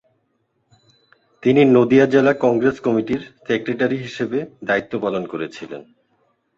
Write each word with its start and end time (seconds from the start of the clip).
তিনি 1.43 1.61
নদিয়া 1.67 2.05
জেলা 2.05 2.33
কংগ্রেস 2.35 2.77
কমিটির 2.79 3.21
সেক্রেটারি 3.47 3.97
হিসাবে 3.97 4.39
দায়িত্ব 4.63 4.93
পালন 4.99 5.23
করেছিলেন। 5.27 5.81